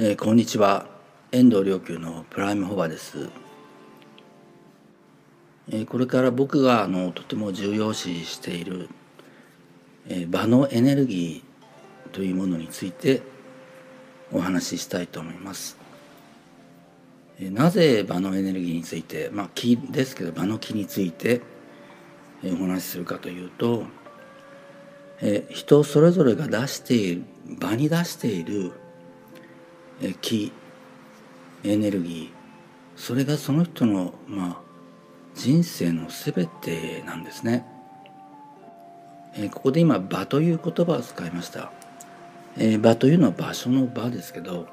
[0.00, 0.86] えー、こんにちは。
[1.32, 3.30] 遠藤良久のプライムホバです、
[5.70, 8.88] えー、これから僕があのとても重要視している、
[10.08, 13.22] えー、場のエネルギーというものについて
[14.32, 15.76] お話ししたいと思います、
[17.40, 21.40] えー、なぜ場のエネルギーについてまあ気ですけど場の気について、
[22.44, 23.82] え、お話しするかというと、
[25.22, 27.24] えー、人それぞれが出している
[27.58, 28.70] 場に出している
[30.20, 30.52] 気
[31.64, 32.38] エネルギー
[32.96, 34.68] それがその人のまあ
[35.34, 37.64] 人生の全てなんですね、
[39.36, 41.70] え、ここで今場という言葉を使いました、
[42.56, 44.66] え、場というのは場所の場ですけど、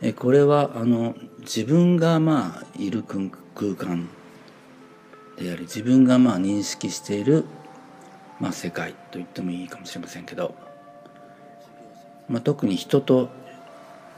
[0.00, 4.08] え、これはあの自分がまあいる空間
[5.36, 7.44] であり自分がまあ認識している
[8.38, 10.54] まあ世界と言ってもいいかもしれませんけど
[12.28, 13.28] まあ、特に人と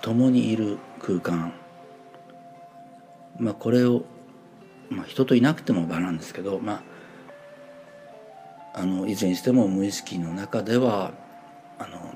[0.00, 1.52] 共にいる空間、
[3.38, 4.04] まあ、これを、
[4.90, 6.84] まあ、人といなくても場なんですけど、ま
[8.74, 11.12] あ、あのいずれにしても無意識の中では
[11.78, 12.14] あの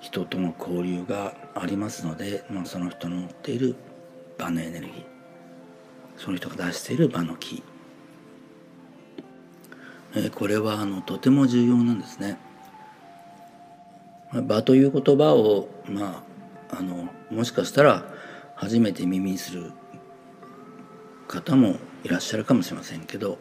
[0.00, 3.76] 人との交流がありますので、まあ、その人の持っている
[4.38, 5.12] 場のエネルギー。
[6.16, 7.62] その人が出している場の気、
[10.14, 12.38] えー、これはあのとても重要なんですね。
[14.40, 16.24] 場という言葉を、ま
[16.70, 18.04] あ、あのもしかしたら
[18.56, 19.72] 初めて耳にする
[21.28, 23.38] 方もいらっしゃるかもしれませんけど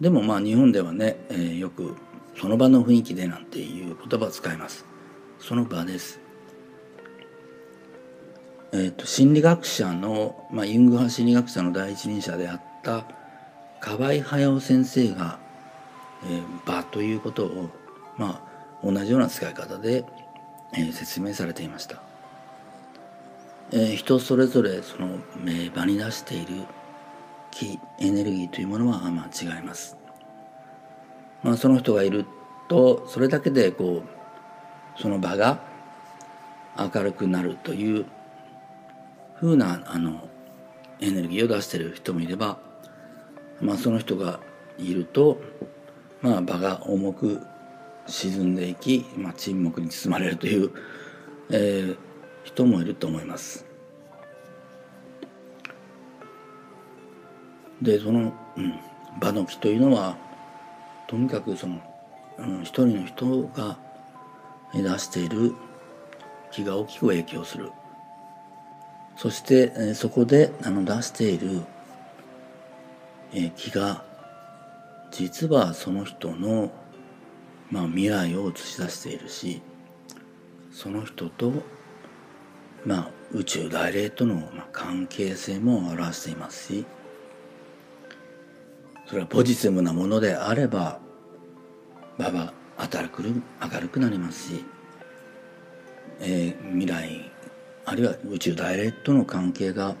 [0.00, 1.96] でもまあ日本ではね、えー、よく
[2.40, 4.86] その場の雰囲気でなんていう言葉を使います。
[5.38, 6.20] その場です。
[8.72, 13.04] えーと、心理学者の、まあ、ユング派心理学者の第一人者であった
[13.80, 15.38] 河合隼先生が、
[16.24, 17.68] えー、場ということを
[18.16, 18.49] まあ
[18.82, 20.04] 同じような使い方で、
[20.72, 22.02] えー、説明されていました、
[23.72, 25.18] えー、人それぞれその
[25.74, 26.64] 場に出している
[27.50, 29.96] 気エネルギーというものはまあ違います、
[31.42, 32.24] まあ、その人がいる
[32.68, 35.60] とそれだけでこうその場が
[36.78, 38.06] 明るくなるという
[39.34, 40.28] ふうなあの
[41.00, 42.58] エネルギーを出している人もいれば、
[43.60, 44.40] まあ、その人が
[44.78, 45.38] いると、
[46.20, 47.40] まあ、場が重く
[48.06, 50.70] 沈んでいき、まあ、沈黙に包まれるという、
[51.50, 51.96] えー、
[52.44, 53.64] 人もいると思います。
[57.82, 58.74] でその、うん、
[59.20, 60.16] 場の木というのは
[61.06, 61.80] とにかくその、
[62.38, 63.78] うん、一人の人が
[64.74, 65.54] 出している
[66.50, 67.70] 木が大きく影響する
[69.16, 71.62] そして、えー、そこであの出している、
[73.32, 74.04] えー、木が
[75.10, 76.70] 実はその人の
[77.70, 79.62] まあ、未来を映し出しているし
[80.72, 81.52] その人と、
[82.84, 86.86] まあ、宇宙大霊との、まあ、関係性も表していますし
[89.06, 91.00] それはポジティブなものであれば
[92.18, 94.64] 場は明るく明るくなりますし、
[96.20, 97.30] えー、未来
[97.84, 99.94] あるいは宇宙大霊との関係が、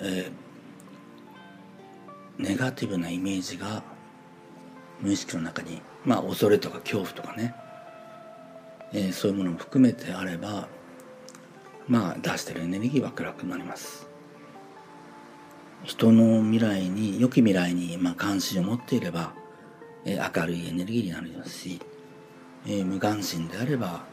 [0.00, 3.82] えー、ネガティブなイメージが
[5.02, 7.54] 無意識の中にまあ恐れとか恐怖とかね、
[8.92, 10.68] えー、そういうものも含めてあれば
[11.88, 14.08] まあ出してるエネルギーは暗くなります。
[15.82, 19.32] 人の未来に良き未来にまあ関心を持っていれば、
[20.04, 21.80] えー、明るいエネルギーになりますし、
[22.66, 24.04] えー、無関心であれば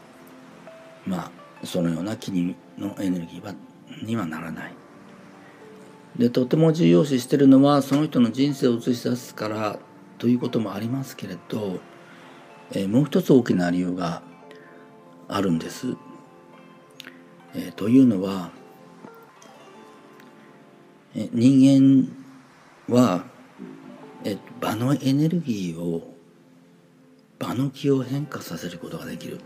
[1.06, 1.30] ま
[1.62, 3.54] あそのような気にのエネルギーは
[4.02, 4.72] にはならない。
[6.18, 9.78] でとても重要視してるのはその人の人生を映し出すから
[10.18, 11.80] ということもありますけれど、
[12.72, 14.22] えー、もう一つ大きな理由が
[15.28, 15.96] あるんです。
[17.54, 18.50] えー、というのは、
[21.14, 22.08] えー、人
[22.88, 23.24] 間は、
[24.24, 26.14] えー、場のエネルギーを
[27.38, 29.40] 場の気を変化させることができる、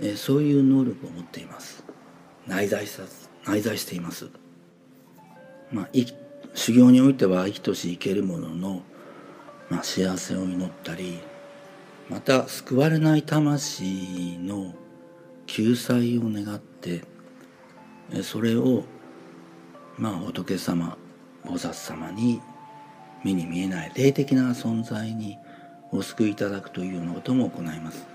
[0.00, 1.84] えー、そういう能力を持っています。
[2.46, 3.04] 内在さ
[3.46, 4.28] 内在しています。
[5.72, 5.88] まあ
[6.54, 8.82] 修行においては生きとし生けるものの
[9.70, 11.20] まあ、幸せを祈ったり
[12.08, 14.74] また救われない魂の
[15.46, 17.02] 救済を願って
[18.22, 18.84] それを
[19.96, 20.98] まあ仏様
[21.44, 22.40] 菩薩様に
[23.24, 25.38] 目に見えない霊的な存在に
[25.92, 28.06] お救いいただくというようなことも行います。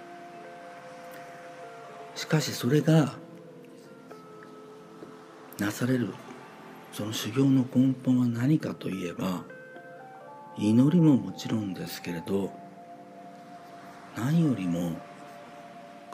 [2.16, 3.14] しかしそれが
[5.60, 6.14] なされる
[6.94, 9.44] その修行の根本は何かといえば
[10.58, 12.52] 祈りももちろんですけれど
[14.16, 14.94] 何よりも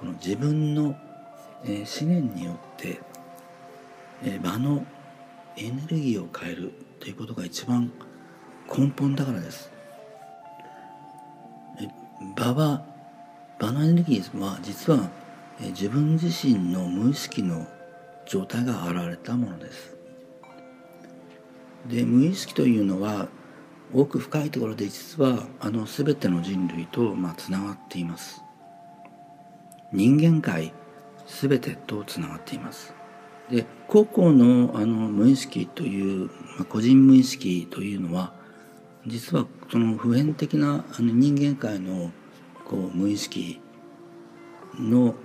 [0.02, 0.96] この自分の、
[1.64, 3.00] え、思念によって、
[4.24, 4.84] え、場の
[5.56, 7.92] エネルギーを変えるということが一番
[8.76, 9.72] 根本だからです。
[12.36, 12.84] 場は
[13.60, 15.12] 場のエネルギーは実は、
[15.62, 17.68] え、自分自身の無意識の
[18.26, 19.96] 状態が現れたものです。
[21.88, 23.28] で無意識というのは
[23.94, 28.42] 奥深いところで実はあの全ての人類とまあつながっています
[29.92, 30.74] 人間界
[31.28, 32.94] 全てとつながっています
[33.50, 38.34] で個々のあの無意識という、まあ、個人無意識というのは
[39.06, 42.12] 実はその普遍的なあの人間界の
[42.66, 43.60] こう無意識
[44.80, 45.16] の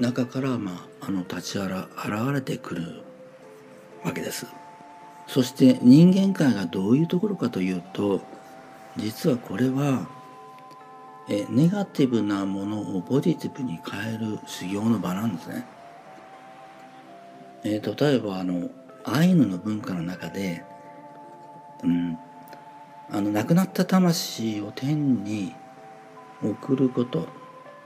[0.00, 1.86] 中から、まあ、あの立ち現
[2.32, 3.02] れてくる
[4.02, 4.46] わけです。
[5.32, 8.20] そして人間界がどういうところかというと
[8.96, 10.08] 実はこれは
[11.28, 15.64] えネガティブなものをポジティブに変える修行の場なんですね。
[17.62, 18.70] えー、例えばあの
[19.04, 20.64] アイヌの文化の中で、
[21.84, 22.18] うん、
[23.08, 25.54] あの亡くなった魂を天に
[26.42, 27.28] 送ること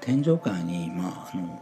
[0.00, 1.60] 天上界に、まあ、あの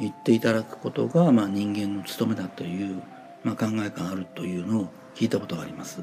[0.00, 3.00] 行っていただくことが、まあ、人間の務めだという
[3.44, 6.00] まあ、考えがあるというのを聞いたことがあります。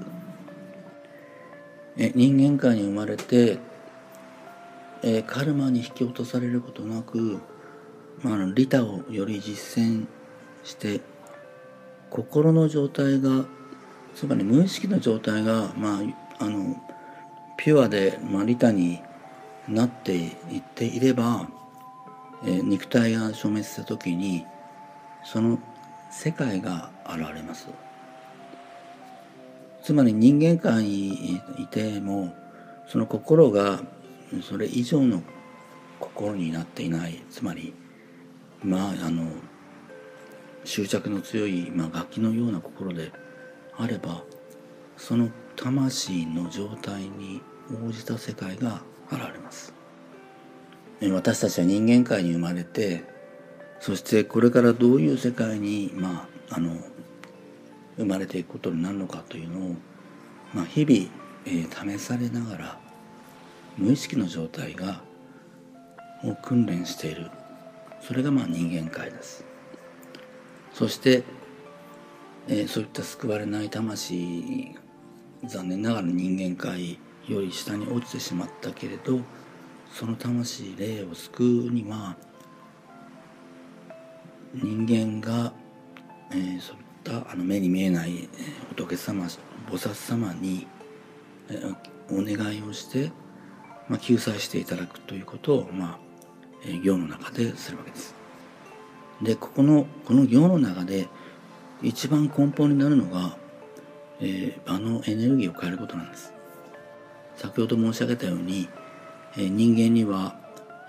[1.97, 3.57] え人間界に生まれて、
[5.03, 7.39] えカルマに引き落とされることなく、
[8.21, 10.05] まあ、利他をより実践
[10.63, 11.01] して
[12.11, 13.45] 心の状態が
[14.13, 16.01] つまり無意識の状態が、ま
[16.39, 16.75] あ、あの
[17.57, 19.01] ピュアで、まあ、利他に
[19.67, 20.27] なってい
[20.57, 21.49] っていれば、
[22.45, 24.45] え肉体が消滅した時に
[25.23, 25.59] その
[26.11, 27.67] 世界が現れます。
[29.81, 32.35] つまり人間界にいても
[32.87, 33.81] その心が
[34.43, 35.23] それ以上の
[35.99, 37.23] 心になっていない。
[37.29, 37.73] つまり
[38.63, 39.31] まああの
[40.63, 43.11] 執着の強い、まあ、楽器のような心で
[43.77, 44.23] あれば
[44.97, 47.41] その魂の状態に
[47.87, 49.73] 応じた世界が現れます。
[51.01, 53.03] 私たちは人間界に生まれて
[53.81, 56.77] そしてこれからどういう世界に、まあ、あの
[57.97, 59.75] 生まれていくことになるのかというのを、
[60.53, 61.09] まあ、日々、
[61.45, 62.79] えー、試されながら
[63.77, 65.01] 無意識の状態が
[66.23, 67.31] を訓練している。
[68.01, 69.43] それがまあ人間界です。
[70.73, 71.23] そして、
[72.47, 74.75] えー、そういった救われない魂
[75.43, 79.19] 残念ながら人間界より下に落ちてしまったけれど
[79.91, 82.15] その魂霊を救うには
[84.53, 85.53] 人間が、
[86.31, 88.27] えー、そういったあの目に見えない
[88.75, 90.67] 仏様菩薩様に、
[91.49, 91.75] えー、
[92.09, 93.11] お願いをして、
[93.87, 95.99] まあ、救済していただくということを、まあ
[96.65, 98.15] えー、行の中でするわけです。
[99.21, 101.07] でここのこの行の中で
[101.81, 103.37] 一番根本になるのが、
[104.19, 106.33] えー、場のエネルギーを変えることなんです。
[107.37, 108.67] 先ほど申し上げたように、
[109.37, 110.35] えー、人間には、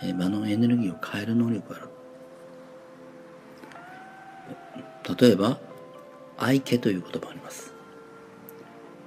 [0.03, 1.92] えー、場のエネルギーを変える能力がある。
[5.19, 5.59] 例えば
[6.39, 7.73] 「愛家」という言葉あります。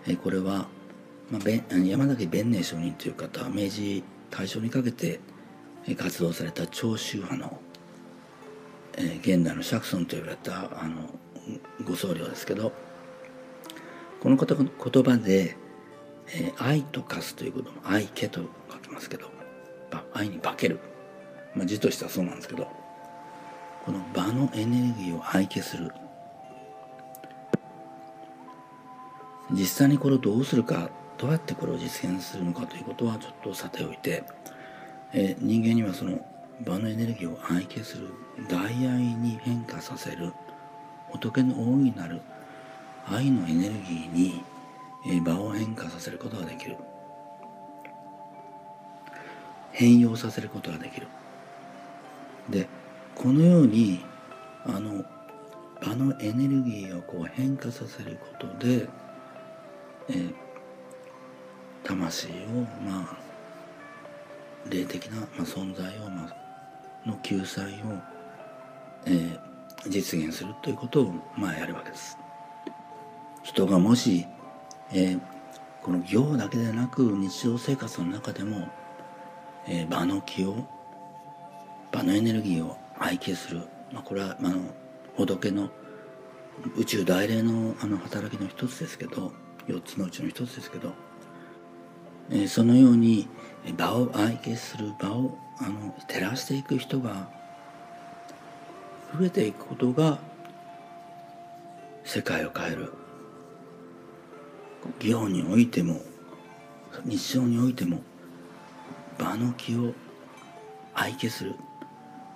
[0.07, 0.68] えこれは、
[1.31, 5.19] まあ、山崎弁寧上人という方は明治大正にかけて
[5.97, 7.59] 活動された長州派の、
[8.97, 11.09] え現代の釈尊と言われたあの
[11.83, 12.71] ご僧侶ですけど
[14.19, 15.57] この言葉で
[16.33, 19.35] 「え愛と化す」ということも「愛家」と書きますけど
[20.14, 20.80] 愛に化ける、
[21.56, 22.68] まあ、字としてはそうなんですけど
[23.85, 25.94] この場のエネルギーを廃棄する。
[29.51, 30.89] 実際にこれをどうするか
[31.19, 34.23] どうやってこれを実現するのかということはちょっとさておいて、
[35.13, 36.19] え人間にはその
[36.65, 38.09] 場のエネルギーを廃棄する
[38.49, 40.33] 大愛に変化させる
[41.09, 42.21] 仏の大いなる
[43.07, 44.44] 愛のエネルギーに、
[45.07, 46.75] え場を変化させることができる。
[49.73, 51.07] 変容させることができる。
[52.49, 52.68] で
[53.16, 54.04] このように
[54.66, 55.04] あの
[55.81, 58.88] 場のエネルギーをこう変化させることで、
[60.10, 60.34] えー、
[61.84, 62.31] 魂を
[62.84, 63.18] まあ
[64.69, 66.45] 霊的な、まあ、存在を、まあ
[67.06, 67.68] の救済を、
[69.06, 69.40] えー、
[69.90, 72.18] 実現するということをまあやるわけです。
[73.44, 74.26] 人がもし、
[74.92, 75.22] えー、
[75.84, 78.68] この行だけでなく日常生活の中でも、
[79.68, 80.68] えー、場の気を
[81.92, 83.61] 場のエネルギーを愛敬する、
[83.92, 84.73] まあ、これは、あの
[85.16, 85.69] 仏の
[86.78, 89.33] 宇宙大霊のあの働きの一つですけど
[89.68, 90.94] 4つのうちの一つですけど
[92.31, 93.28] えそのように
[93.78, 97.30] 場を愛敬する場をあの照らしていく人が
[99.18, 100.19] 増えていくことが
[102.04, 102.94] 世界を変える。
[104.99, 105.99] 行においても
[107.04, 108.02] 日常においても
[109.18, 109.94] 場の気を
[110.94, 111.56] 愛敬する。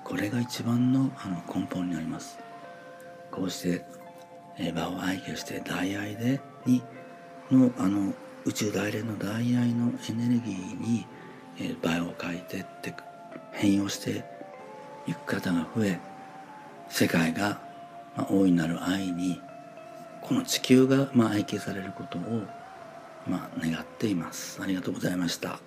[0.10, 2.40] これが一番のあの根本になります。
[3.30, 3.86] こうして
[4.74, 6.82] 場を愛敬して大愛でに
[7.52, 8.14] のあの
[8.44, 11.06] 宇宙大連の大愛のエネルギーに
[11.82, 12.94] 場を変えてって
[13.52, 14.26] 変容して
[15.06, 16.00] いく方が増え
[16.90, 17.62] 世界が、
[18.16, 19.40] ま、大いなる愛に
[20.22, 22.22] この地球が、まあ、愛敬されることを、
[23.28, 24.60] まあ、願っています。
[24.62, 25.60] ありがとうございました。